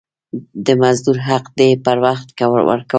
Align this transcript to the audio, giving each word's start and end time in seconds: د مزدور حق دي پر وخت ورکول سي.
د 0.65 0.67
مزدور 0.81 1.17
حق 1.27 1.45
دي 1.57 1.69
پر 1.85 1.97
وخت 2.05 2.27
ورکول 2.39 2.79
سي. 2.83 2.89